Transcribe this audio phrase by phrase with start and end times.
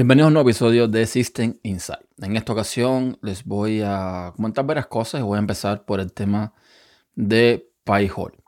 [0.00, 2.06] Bienvenidos a un nuevo episodio de System Insight.
[2.22, 6.14] En esta ocasión les voy a comentar varias cosas y voy a empezar por el
[6.14, 6.54] tema
[7.16, 8.38] de PyHole.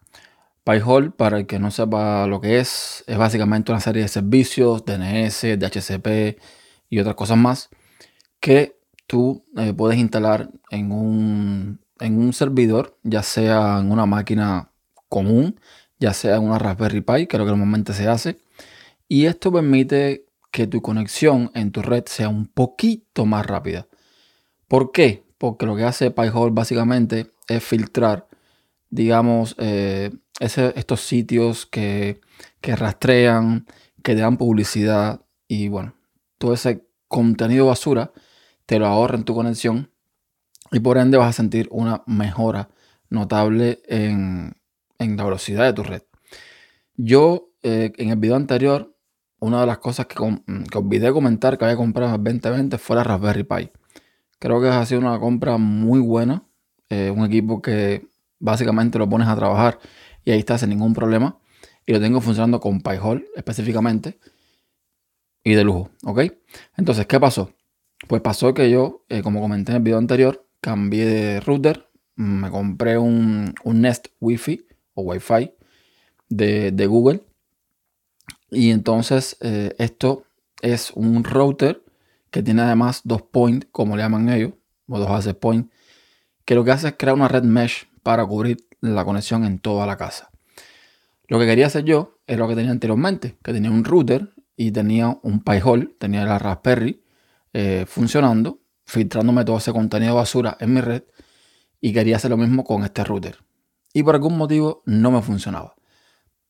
[0.65, 4.87] PyHole, para el que no sepa lo que es, es básicamente una serie de servicios,
[4.87, 6.41] DNS, DHCP
[6.89, 7.69] y otras cosas más
[8.41, 14.71] que tú eh, puedes instalar en un, en un servidor, ya sea en una máquina
[15.11, 15.61] común,
[15.99, 18.39] ya sea en una Raspberry Pi, que es lo que normalmente se hace.
[19.07, 23.89] Y esto permite que tu conexión en tu red sea un poquito más rápida.
[24.69, 25.25] ¿Por qué?
[25.39, 28.29] Porque lo que hace PyHole básicamente es filtrar,
[28.91, 32.21] digamos, eh, estos sitios que,
[32.61, 33.67] que rastrean,
[34.03, 35.95] que te dan publicidad y bueno,
[36.39, 38.13] todo ese contenido basura
[38.67, 39.91] te lo ahorra en tu conexión
[40.71, 42.69] y por ende vas a sentir una mejora
[43.09, 44.55] notable en,
[44.99, 46.03] la velocidad de tu red.
[46.97, 48.92] Yo eh, en el video anterior
[49.43, 50.23] una de las cosas que,
[50.79, 53.71] olvidé comentar que había comprado en el 2020 fue la Raspberry Pi.
[54.39, 56.45] Creo que ha sido una compra muy buena.
[56.89, 58.07] Eh, un equipo que
[58.39, 59.81] básicamente lo pones a trabajar
[60.25, 61.41] y ahí está sin ningún problema.
[61.85, 64.21] Y lo tengo funcionando con PyHole específicamente.
[65.43, 66.21] Y de lujo, ¿ok?
[66.77, 67.51] Entonces, ¿qué pasó?
[68.07, 71.89] Pues pasó que yo, eh, como comenté en el video anterior, cambié de router.
[72.15, 75.53] Me compré un, Nest Wi-Fi o Wi-Fi
[76.29, 77.25] de, de Google
[78.53, 80.25] y entonces eh, esto
[80.61, 81.83] es un router
[82.31, 84.53] que tiene además dos points, como le llaman ellos,
[84.89, 85.73] o dos access points,
[86.45, 89.87] que lo que hace es crear una red mesh para cubrir la conexión en toda
[89.87, 90.31] la casa.
[91.29, 94.71] Lo que quería hacer yo es lo que tenía anteriormente, que tenía un router y
[94.71, 97.03] tenía un Pi-hole, tenía la Raspberry
[97.55, 101.05] eh, funcionando, filtrándome todo ese contenido basura en mi red
[101.81, 103.39] y quería hacer lo mismo con este router.
[103.95, 105.75] Y por algún motivo no me funcionaba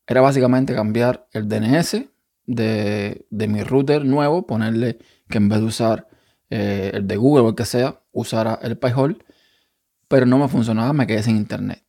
[0.07, 2.05] era básicamente cambiar el DNS
[2.47, 6.09] de, mi router nuevo, ponerle que en vez de usar
[6.51, 9.19] eh, el de Google o el que sea, usara el PyHole,
[10.09, 11.85] pero no me funcionaba, me quedé sin internet.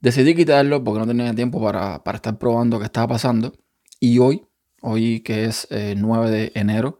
[0.00, 3.52] Decidí quitarlo porque no tenía tiempo para, estar probando qué estaba pasando.
[3.98, 4.46] Y hoy,
[4.80, 6.98] hoy que es 9 eh, de enero,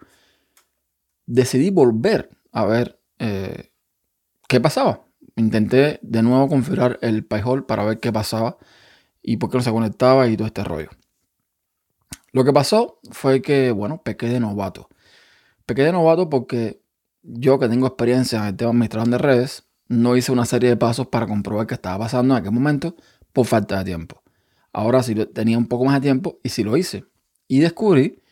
[1.25, 3.73] decidí volver a ver eh,
[4.49, 5.07] qué pasaba.
[5.37, 8.59] Intenté de nuevo configurar el PyHole para ver qué pasaba
[9.23, 10.91] y por qué no se conectaba y todo este rollo.
[12.33, 14.89] Lo que pasó fue que, bueno, pequé de novato.
[15.67, 16.81] Pequé de novato porque
[17.23, 20.77] yo que tengo experiencia en el tema administración de redes, no hice una serie de
[20.77, 22.95] pasos para comprobar qué estaba pasando en aquel momento
[23.33, 24.23] por falta de tiempo.
[24.73, 27.05] Ahora sí tenía un poco más de tiempo y sí lo hice.
[27.49, 28.23] Y descubrí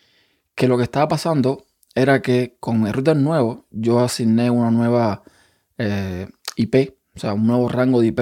[0.55, 5.25] que lo que estaba pasando era que con el router nuevo yo asigné una nueva
[5.78, 8.20] eh, IP, o sea, un nuevo rango de IP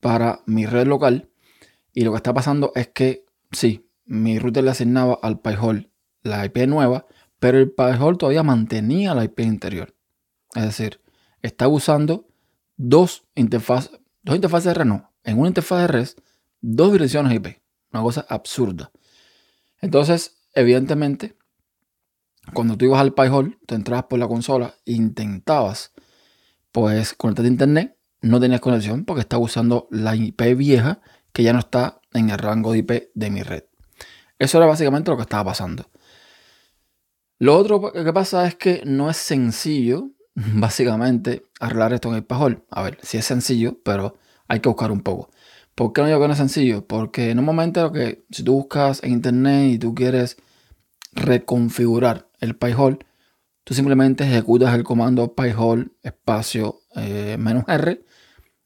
[0.00, 1.29] para mi red local
[1.92, 5.90] y lo que está pasando es que sí, mi router le asignaba al PyHole
[6.22, 7.06] la IP nueva,
[7.38, 9.94] pero el PyHole todavía mantenía la IP interior.
[10.54, 11.00] Es decir,
[11.42, 12.28] está usando
[12.76, 13.92] dos interfaces,
[14.22, 16.08] dos interfaces de red, no, en una interfaz de red,
[16.60, 17.60] dos direcciones IP.
[17.92, 18.92] Una cosa absurda.
[19.80, 21.36] Entonces, evidentemente,
[22.52, 25.92] cuando tú ibas al PyHole, te entrabas por la consola intentabas,
[26.72, 31.00] pues, conectarte a internet, no tenías conexión porque estaba usando la IP vieja
[31.32, 33.64] que ya no está en el rango de IP de mi red.
[34.38, 35.90] Eso era básicamente lo que estaba pasando.
[37.38, 42.64] Lo otro que pasa es que no es sencillo, básicamente, arreglar esto en el pajol.
[42.70, 44.16] A ver, sí es sencillo, pero
[44.48, 45.30] hay que buscar un poco.
[45.74, 46.86] ¿Por qué no digo que no es sencillo?
[46.86, 50.36] Porque momento lo que si tú buscas en internet y tú quieres
[51.12, 52.98] reconfigurar el PyHole,
[53.64, 58.04] tú simplemente ejecutas el comando PyHole espacio eh, menos R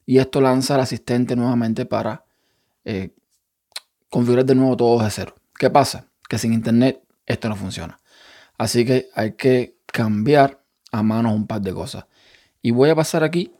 [0.05, 2.24] y esto lanza al asistente nuevamente para
[2.85, 3.13] eh,
[4.09, 5.35] configurar de nuevo todo de cero.
[5.57, 6.07] ¿Qué pasa?
[6.29, 7.99] Que sin internet esto no funciona.
[8.57, 12.05] Así que hay que cambiar a mano un par de cosas.
[12.61, 13.53] Y voy a pasar aquí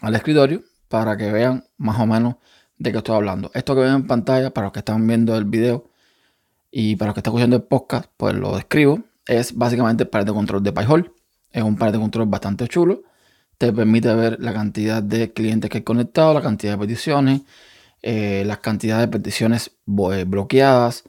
[0.00, 2.36] al escritorio para que vean más o menos
[2.78, 3.50] de qué estoy hablando.
[3.54, 5.90] Esto que ven en pantalla, para los que están viendo el video
[6.70, 9.00] y para los que están escuchando el podcast, pues lo describo.
[9.26, 11.12] Es básicamente el par de control de PyHole.
[11.50, 13.02] Es un par de control bastante chulo.
[13.58, 17.42] Te permite ver la cantidad de clientes que he conectado, la cantidad de peticiones,
[18.02, 19.78] eh, las cantidades de peticiones
[20.12, 21.04] eh, bloqueadas,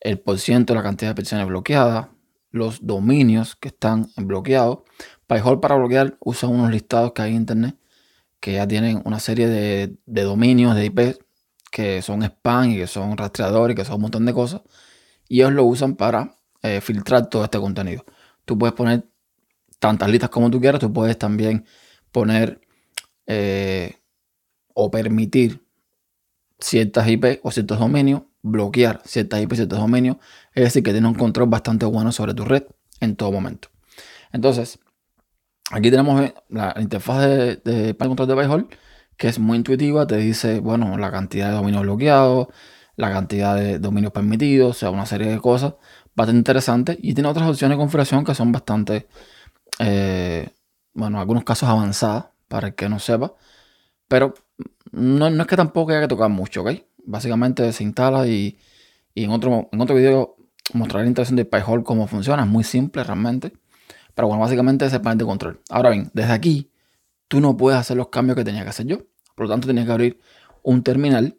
[0.00, 2.08] el por ciento de la cantidad de peticiones bloqueadas,
[2.50, 4.80] los dominios que están bloqueados.
[5.26, 7.76] PyHole para bloquear usa unos listados que hay en internet
[8.40, 11.18] que ya tienen una serie de, dominios de IP
[11.72, 14.62] que son spam y que son rastreadores y que son un montón de cosas.
[15.28, 18.04] Y ellos lo usan para eh, filtrar todo este contenido.
[18.44, 19.04] Tú puedes poner
[19.80, 20.80] tantas listas como tú quieras.
[20.80, 21.66] Tú puedes también
[22.12, 22.60] poner
[24.74, 25.67] o permitir
[26.60, 30.16] ciertas IP o ciertos dominios, bloquear ciertas IP, ciertos dominios,
[30.54, 32.64] es decir, que tiene un control bastante bueno sobre tu red.
[33.00, 33.68] en todo momento.
[34.32, 34.80] Entonces,
[35.70, 38.66] aquí tenemos eh, la interfaz de, de control de PyHole,
[39.16, 42.48] que es muy intuitiva, te dice, bueno, la cantidad de dominios bloqueados,
[42.96, 45.74] la cantidad de dominios permitidos, o sea, una serie de cosas
[46.16, 46.98] bastante interesantes.
[47.00, 49.08] Y tiene otras opciones de configuración que son bastante,
[49.80, 50.50] eh,
[50.94, 53.34] bueno, en algunos casos avanzadas, para el que no sepa.
[54.08, 54.34] Pero
[54.92, 56.70] no, es que tampoco haya que tocar mucho, ¿ok?
[57.04, 58.58] Básicamente se instala y,
[59.14, 60.36] en, otro, en otro video
[60.74, 62.42] mostraré la instalación de PyHole cómo funciona.
[62.42, 63.52] Es muy simple realmente.
[64.14, 65.60] Pero bueno, básicamente es el panel de control.
[65.70, 66.72] Ahora bien, desde aquí
[67.28, 68.98] tú no puedes hacer los cambios que tenía que hacer yo.
[69.34, 70.20] Por lo tanto, tenía que abrir
[70.62, 71.38] un terminal.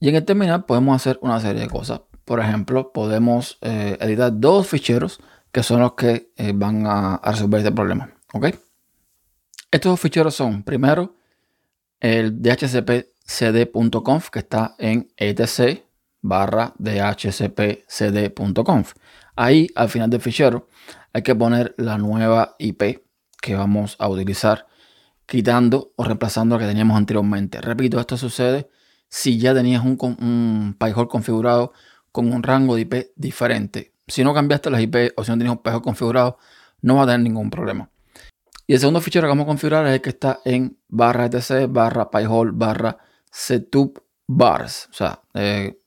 [0.00, 2.00] Y en el terminal podemos hacer una serie de cosas.
[2.24, 5.20] Por ejemplo, podemos eh, editar dos ficheros
[5.52, 8.14] que son los que eh, van a, resolver este problema.
[8.32, 8.46] ¿Ok?
[9.70, 11.16] Estos dos ficheros son, primero,
[12.00, 15.82] el dhcpcd.conf que está en etc
[16.20, 17.84] barra dhcpcd.conf.
[19.36, 20.66] Ahí, al final del fichero,
[21.12, 23.02] hay que poner la nueva IP
[23.40, 24.66] que vamos a utilizar
[25.26, 27.60] quitando o reemplazando lo que teníamos anteriormente.
[27.60, 28.68] Repito, esto sucede
[29.08, 30.76] si ya tenías un, un
[31.08, 31.72] configurado
[32.12, 33.92] con un rango de IP diferente.
[34.06, 36.38] Si no cambiaste las IP o si no tenías un PyHole configurado,
[36.80, 37.90] no va a tener ningún problema.
[38.70, 41.66] Y el segundo fichero que vamos a configurar es el que está en barra etc
[41.70, 42.98] barra pyhole barra
[43.30, 44.88] setup bars.
[44.90, 45.80] O sea, eh,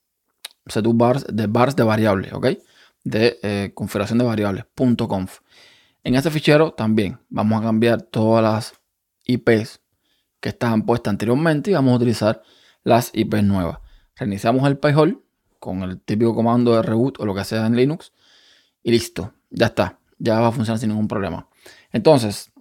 [0.65, 2.47] setup bars de bars de variables, ¿ok?
[3.03, 4.65] De eh, configuración de variables,
[5.07, 5.41] .conf.
[6.03, 8.73] En este fichero también vamos a cambiar todas las
[9.25, 9.79] IPs
[10.39, 12.41] que estaban puestas anteriormente y vamos a utilizar
[12.83, 13.77] las IPs nuevas.
[14.15, 15.19] Reiniciamos el PyHole
[15.59, 18.11] con el típico comando de reboot o lo que sea en Linux
[18.81, 21.47] y listo, ya está, ya va a funcionar sin ningún problema.
[21.91, 22.51] Entonces,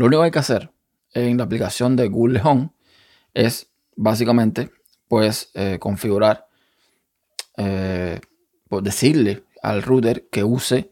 [0.00, 0.72] lo único que hay que hacer
[1.12, 2.70] en la aplicación de Google Home
[3.34, 4.70] es básicamente
[5.08, 6.48] pues eh, configurar,
[7.58, 8.18] eh,
[8.66, 10.90] pues decirle al router que use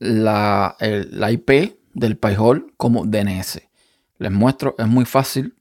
[0.00, 3.62] la, IP del PyHole como DNS.
[4.18, 5.54] Les muestro, es muy fácil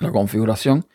[0.00, 0.88] la configuración.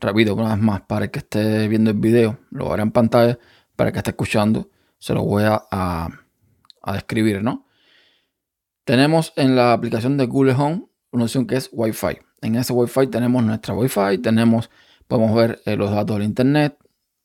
[0.00, 3.38] Repito una vez más, para el que esté viendo el video, lo verá en pantalla.
[3.76, 7.66] Para el que esté escuchando, se lo voy a, a, describir, ¿no?
[8.84, 12.18] Tenemos en la aplicación de Google Home una opción que es Wi-Fi.
[12.40, 14.70] En ese Wi-Fi tenemos nuestra Wi-Fi, tenemos,
[15.06, 16.76] podemos ver eh, los datos del internet,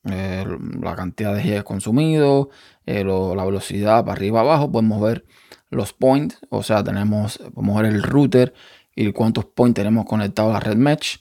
[0.04, 0.44] eh,
[0.80, 2.50] la cantidad de gigas consumido,
[2.86, 5.24] eh, la velocidad para arriba abajo, podemos ver
[5.70, 8.54] los points, o sea, tenemos, podemos ver el router
[8.94, 11.20] y cuántos points tenemos conectados a la red mesh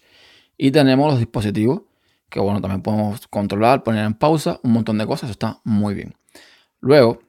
[0.55, 1.81] y tenemos los dispositivos
[2.29, 5.95] que bueno, también podemos controlar, poner en pausa, un montón de cosas, eso está muy
[5.95, 6.15] bien.
[6.79, 7.19] Luego,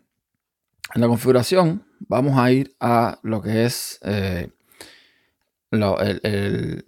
[0.95, 4.51] en la configuración, vamos a ir a lo que es eh,
[5.71, 6.85] el,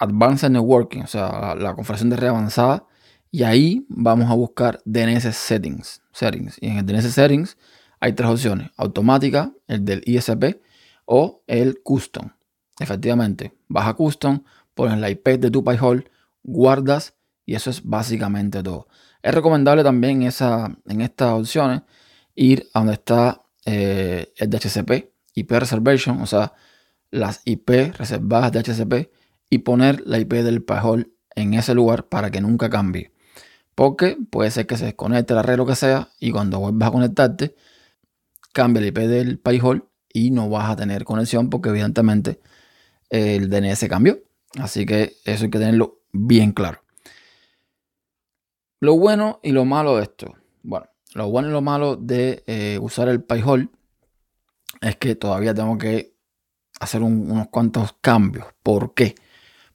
[0.00, 2.86] Advanced Networking, o sea, la configuración de red avanzada
[3.30, 6.02] y ahí vamos a buscar DNS Settings.
[6.12, 6.56] settings.
[6.60, 7.58] Y en el DNS Settings
[8.00, 8.70] hay tres opciones.
[8.76, 10.60] Automática, el del ISP
[11.04, 12.30] o el Custom.
[12.78, 16.10] Efectivamente, vas a Custom, pones la IP de tu PyHole,
[16.42, 17.14] guardas
[17.44, 18.86] y eso es básicamente todo.
[19.22, 21.82] Es recomendable también esa, en estas opciones
[22.34, 26.54] ir a donde está eh, el DHCP, IP Reservation, o sea,
[27.10, 27.68] las IP
[27.98, 29.12] reservadas de DHCP
[29.50, 33.12] y poner la IP del PyHole en ese lugar para que nunca cambie.
[33.74, 36.92] Porque puede ser que se desconecte la red lo que sea y cuando vuelvas a
[36.92, 37.56] conectarte,
[38.54, 42.40] cambia el IP del PyHole y no vas a tener conexión porque evidentemente
[43.10, 44.18] el DNS cambió.
[44.58, 46.80] Así que eso hay que tenerlo bien claro.
[48.80, 50.36] Lo bueno y lo malo de esto.
[50.62, 53.68] Bueno, lo bueno y lo malo de eh, usar el PyHole
[54.80, 56.14] es que todavía tengo que
[56.80, 58.46] hacer unos cuantos cambios.
[58.62, 59.14] ¿Por qué?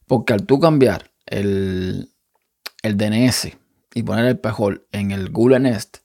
[0.07, 2.11] Porque al tú cambiar el,
[2.81, 3.49] el DNS
[3.93, 5.97] y poner el PyHole en el Google Nest,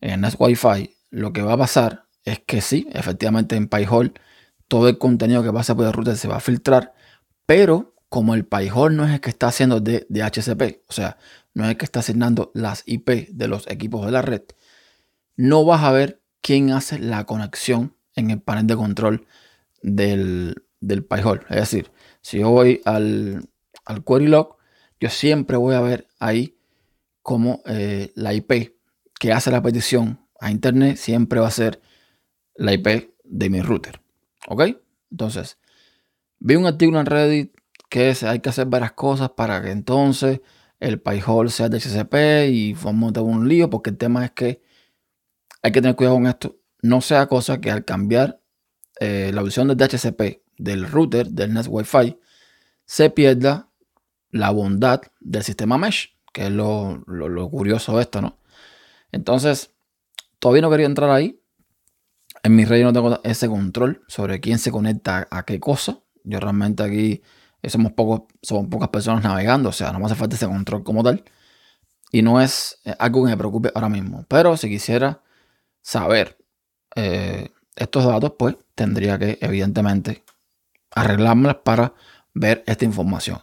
[0.00, 4.12] en el Nest Wi-Fi, lo que va a pasar es que sí, efectivamente en PyHole
[4.68, 6.92] todo el contenido que pasa por el router se va a filtrar,
[7.46, 11.18] pero como el PyHole no es el que está haciendo de, DHCP, o sea,
[11.56, 14.42] no es que está asignando las IP de los equipos de la red,
[15.36, 19.26] no vas a ver quién hace la conexión en el panel de control
[19.80, 21.06] del, del.
[21.48, 23.48] Es decir, si yo voy al,
[23.86, 24.58] al query log,
[25.00, 26.58] yo siempre voy a ver ahí
[27.22, 28.76] como eh, la IP
[29.18, 31.80] que hace la petición a internet siempre va a ser
[32.54, 34.02] la IP de mi router.
[34.46, 34.62] ¿Ok?
[35.10, 35.56] Entonces,
[36.38, 37.56] vi un artículo en Reddit
[37.88, 40.42] que hay que hacer varias cosas para que entonces
[40.80, 44.62] el PyHole sea de HCP y vamos a un lío porque el tema es que
[45.62, 46.56] hay que tener cuidado con esto.
[46.82, 48.40] No sea cosa que al cambiar
[49.00, 52.18] eh, la opción de DHCP del router del Net Wi-Fi
[52.84, 53.70] se pierda
[54.30, 57.02] la bondad del sistema mesh que es lo,
[57.50, 58.38] curioso de esto, ¿no?
[59.10, 59.74] Entonces,
[60.38, 61.40] todavía no quería entrar ahí
[62.42, 66.00] En mi red no tengo ese control sobre quién se conecta a qué cosa.
[66.24, 67.22] Yo realmente aquí
[67.64, 71.02] somos, pocos, somos pocas personas navegando, o sea, no me hace falta ese control como
[71.02, 71.24] tal.
[72.12, 74.24] Y no es eh, algo que me preocupe ahora mismo.
[74.28, 75.22] Pero si quisiera
[75.82, 76.38] saber
[76.94, 80.24] eh, estos datos, pues tendría que, evidentemente,
[80.92, 81.94] arreglármelas para
[82.34, 83.40] ver esta información.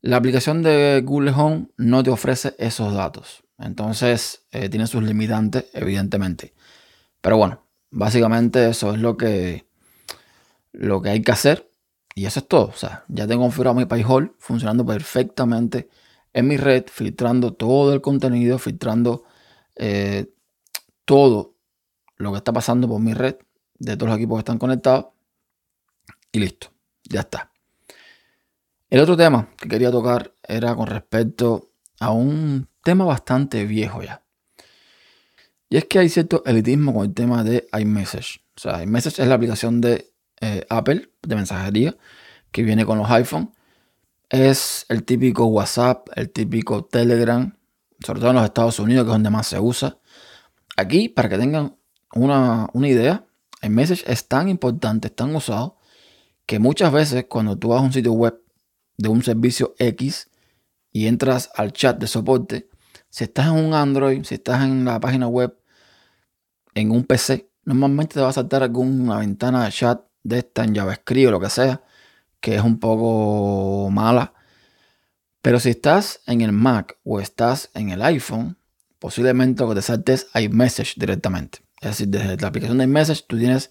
[0.00, 3.42] La aplicación de Google Home no te ofrece esos datos.
[3.58, 6.54] Entonces, eh, tiene sus limitantes, evidentemente.
[7.20, 9.66] Pero bueno, básicamente eso es lo que,
[10.72, 11.67] lo que hay que hacer.
[12.18, 12.64] Y eso es todo.
[12.66, 15.88] O sea, ya tengo configurado mi PyHole funcionando perfectamente
[16.32, 19.22] en mi red, filtrando todo el contenido, filtrando
[19.76, 20.28] eh,
[21.04, 21.54] todo
[22.16, 23.36] lo que está pasando por mi red
[23.78, 25.06] de todos los equipos que están conectados.
[26.32, 26.72] Y listo,
[27.04, 27.52] ya está.
[28.90, 31.70] El otro tema que quería tocar era con respecto
[32.00, 34.24] a un tema bastante viejo ya.
[35.68, 38.40] Y es que hay cierto elitismo con el tema de iMessage.
[38.56, 41.96] O sea, iMessage es la aplicación de eh, Apple de mensajería
[42.50, 43.52] que viene con los iPhone.
[44.28, 47.56] Es el típico WhatsApp, el típico Telegram,
[48.04, 49.98] sobre todo en los Estados Unidos, que es donde más se usa.
[50.76, 51.76] Aquí, para que tengan
[52.14, 53.26] una, una idea,
[53.62, 55.78] iMessage es tan importante, tan usado,
[56.46, 58.42] que muchas veces cuando tú vas a un sitio web
[58.96, 60.30] de un servicio X
[60.92, 62.68] y entras al chat de soporte,
[63.10, 65.58] si estás en un Android, si estás en la página web,
[66.74, 70.74] en un PC, normalmente te va a saltar alguna ventana de chat de esta en
[70.74, 71.82] JavaScript o lo que sea,
[72.40, 74.34] que es un poco mala.
[75.42, 78.56] Pero si estás en el Mac o estás en el iPhone,
[78.98, 81.60] posiblemente lo que te salte es iMessage directamente.
[81.80, 83.70] Es decir, desde la aplicación de iMessage tú tienes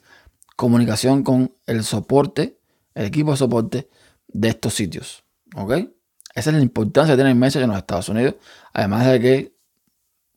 [0.56, 2.60] comunicación con el soporte,
[2.96, 3.90] el equipo de soporte
[4.28, 5.24] de estos sitios.
[5.56, 5.74] ¿Ok?
[6.34, 8.36] Esa es la importancia de tener iMessage en los Estados Unidos.
[8.74, 9.58] Además de que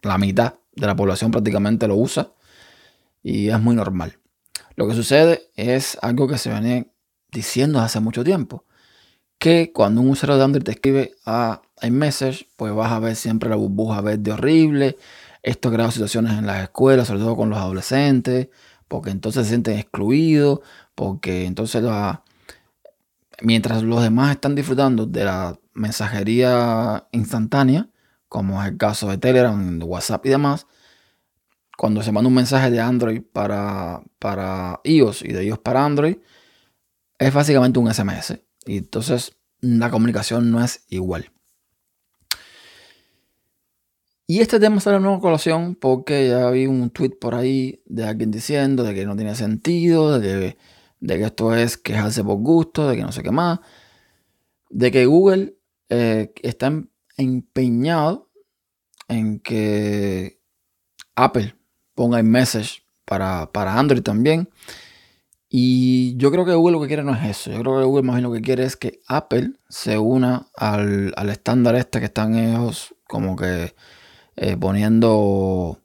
[0.02, 2.32] la mitad de la población prácticamente lo usa
[3.22, 4.19] y es muy normal.
[4.76, 6.92] Lo que sucede es algo que se viene
[7.30, 8.64] diciendo hace mucho tiempo.
[9.38, 13.48] Que cuando un usuario de Android te escribe a iMessage, pues vas a ver siempre
[13.48, 14.96] la burbuja verde horrible.
[15.42, 18.48] Esto crea situaciones en las escuelas, sobre todo con los adolescentes,
[18.88, 20.60] porque entonces se sienten excluidos,
[20.94, 21.82] porque entonces
[23.40, 27.88] mientras los demás están disfrutando de la mensajería instantánea,
[28.28, 30.66] como es el caso de Telegram, de WhatsApp y demás,
[31.80, 36.18] cuando se manda un mensaje de Android para, para iOS y de iOS para Android,
[37.18, 38.38] es básicamente un SMS.
[38.66, 41.32] Y entonces la comunicación no es igual.
[44.26, 48.04] Y este tema sale en nueva colación porque ya vi un tweet por ahí de
[48.04, 50.58] alguien diciendo de que no tiene sentido, de
[51.00, 53.58] que, esto es quejarse por gusto, de que no sé qué más,
[54.68, 55.56] de que Google
[55.88, 56.78] eh, está
[57.16, 58.28] empeñado
[59.08, 60.42] en que
[61.14, 61.54] Apple
[62.00, 64.48] ponga iMessage para, para Android también.
[65.50, 67.50] Y yo creo que Google lo que quiere no es eso.
[67.50, 71.12] Yo creo que Google más bien lo que quiere es que Apple se una al,
[71.28, 73.74] estándar este que están ellos como que
[74.36, 75.78] eh, poniendo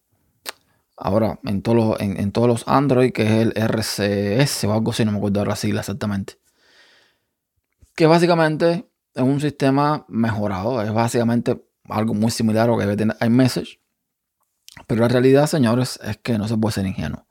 [0.95, 5.03] ahora en todos, los, en, todos los Android, que es el RCS o algo así,
[5.03, 6.36] no me acuerdo ahora sigla exactamente.
[7.93, 12.95] Que básicamente es un sistema mejorado, es básicamente algo muy similar a lo que debe
[12.95, 13.81] tener iMessage.
[14.88, 17.25] Pero la realidad, señores, es que no se puede ser ingenuo.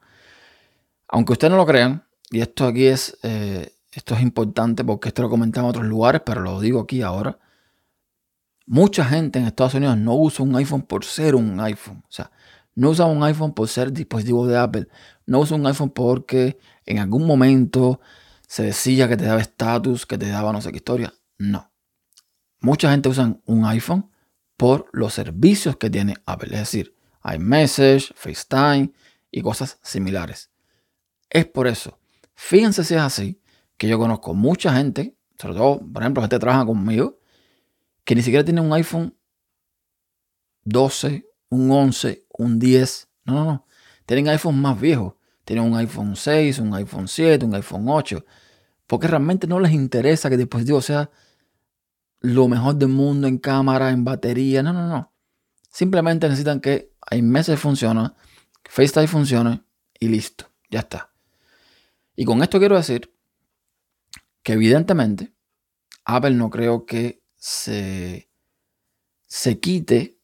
[1.08, 5.22] Aunque ustedes no lo crean, y esto aquí es, eh, esto es importante porque esto
[5.22, 7.38] lo comentaba en otros lugares, pero lo digo aquí ahora.
[8.66, 12.02] Mucha gente en Estados Unidos no usa un iPhone por ser un iPhone.
[12.08, 12.30] O sea,
[12.74, 14.88] no usa un iPhone por ser dispositivo de Apple.
[15.26, 18.00] No usa un iPhone porque en algún momento
[18.48, 21.12] se decía que te daba estatus, que te daba no sé qué historia.
[21.38, 21.70] No.
[22.60, 24.10] Mucha gente usa un iPhone
[24.56, 26.48] por los servicios que tiene Apple.
[26.52, 26.93] Es decir,
[27.24, 28.92] iMessage, FaceTime
[29.30, 30.50] y cosas similares.
[31.30, 31.98] Es por eso,
[32.34, 33.40] fíjense si es así,
[33.76, 37.18] que yo conozco mucha gente, sobre todo, por ejemplo, gente que trabaja conmigo,
[38.04, 39.16] que ni siquiera tiene un iPhone
[40.64, 43.08] 12, un 11, un 10.
[43.24, 43.66] No, no, no.
[44.06, 45.14] Tienen iPhones más viejos.
[45.44, 48.24] Tienen un iPhone 6, un iPhone 7, un iPhone 8.
[48.86, 51.10] Porque realmente no les interesa que el dispositivo sea
[52.20, 54.62] lo mejor del mundo en cámara, en batería.
[54.62, 55.12] No, no, no.
[55.74, 58.14] Simplemente necesitan que iMessage funciona,
[58.62, 59.64] FaceTime funcione
[59.98, 60.48] y listo.
[60.70, 61.10] Ya está.
[62.14, 63.12] Y con esto quiero decir
[64.44, 65.34] que evidentemente
[66.04, 68.30] Apple no creo que se,
[69.26, 70.16] se quite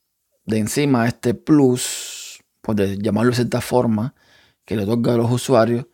[0.44, 4.14] de encima este plus, por llamarlo de cierta forma,
[4.64, 5.86] que le toca a los usuarios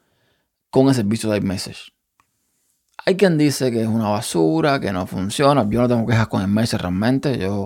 [0.69, 1.95] con el servicio de iMessage.
[3.07, 5.67] Hay quien dice que es una basura, que no funciona.
[5.71, 7.39] Yo no tengo quejas con iMessage realmente.
[7.39, 7.65] Yo,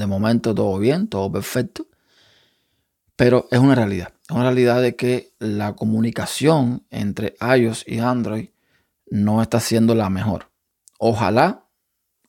[0.00, 1.86] de momento, todo bien, todo perfecto.
[3.16, 4.12] Pero es una realidad.
[4.28, 8.48] es una realidad de que la comunicación entre iOS y Android
[9.10, 10.50] no está siendo la mejor.
[10.98, 11.66] Ojalá,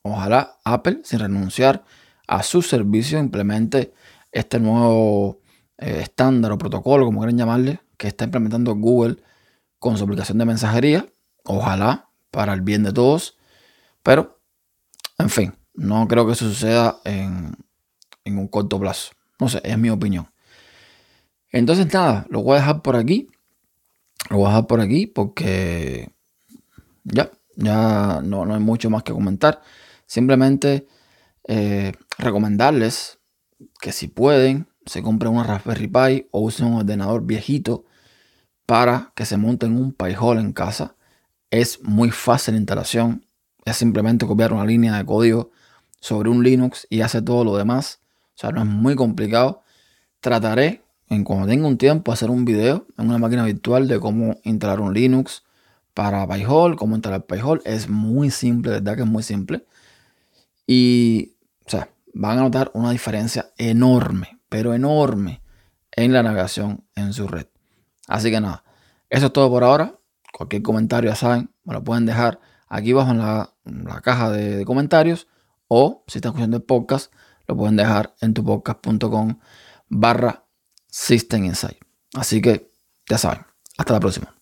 [0.02, 1.84] ojalá Apple, sin renunciar
[2.28, 3.94] a su servicio, implemente
[4.32, 5.40] este nuevo
[5.78, 9.18] eh, estándar o protocolo, como quieran llamarle, que está implementando Google
[9.80, 11.08] con su aplicación de mensajería.
[11.44, 13.38] Ojalá, para el bien de todos.
[14.04, 14.42] Pero,
[15.18, 17.56] en fin, no creo que eso suceda en,
[18.26, 19.14] en un corto plazo.
[19.40, 20.32] No sé, es mi opinión.
[21.52, 23.30] Entonces, nada, lo voy a dejar por aquí.
[24.30, 26.12] Lo voy a dejar por aquí porque
[27.04, 29.62] ya, ya no, hay mucho más que comentar.
[30.06, 30.88] Simplemente
[31.48, 33.20] eh, recomendarles
[33.80, 37.86] que si pueden, se compren una Raspberry Pi o usen un ordenador viejito
[38.66, 40.96] para que se monten un Pi Hole en casa.
[41.50, 43.26] Es muy fácil la instalación.
[43.66, 45.52] Es simplemente copiar una línea de código
[46.02, 48.02] sobre un Linux y hace todo lo demás.
[48.36, 49.64] O sea, no es muy complicado.
[50.20, 54.36] Trataré, en cuando tenga un tiempo, hacer un video en una máquina virtual de cómo
[54.44, 55.44] instalar un Linux
[55.94, 57.62] para PyHole, cómo instalar PyHole.
[57.64, 59.66] Es muy simple, verdad que es muy simple.
[60.68, 65.42] Y, o sea, van a notar una diferencia enorme, pero enorme
[65.92, 67.48] en la navegación en su red.
[68.08, 68.64] Así que nada,
[69.10, 69.96] eso es todo por ahora.
[70.34, 75.28] Cualquier comentario, ya saben, me lo pueden dejar aquí abajo en la, caja de, comentarios.
[75.74, 77.14] O si están escuchando el podcast,
[77.48, 79.40] lo pueden dejar en tupodcast.com
[79.88, 80.44] barra
[80.90, 81.78] System Insight.
[82.14, 82.74] Así que
[83.10, 83.46] ya saben,
[83.78, 84.41] hasta la próxima.